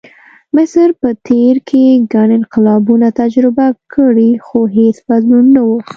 مصر 0.55 0.87
په 1.01 1.09
تېر 1.27 1.55
کې 1.69 1.83
ګڼ 2.13 2.29
انقلابونه 2.39 3.07
تجربه 3.21 3.67
کړي، 3.93 4.31
خو 4.45 4.59
هېڅ 4.77 4.95
بدلون 5.09 5.45
نه 5.55 5.61
و. 5.67 5.69